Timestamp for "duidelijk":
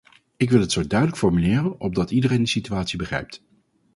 0.87-1.19